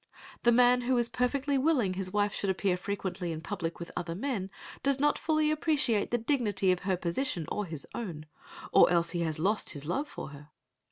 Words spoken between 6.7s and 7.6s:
of her position